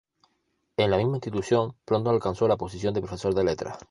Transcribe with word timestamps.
En 0.77 0.89
la 0.89 0.97
misma 0.97 1.17
institución 1.17 1.75
pronto 1.85 2.09
alcanzó 2.09 2.47
la 2.47 2.57
posición 2.57 2.91
de 2.95 3.01
profesor 3.01 3.35
de 3.35 3.43
letras. 3.43 3.77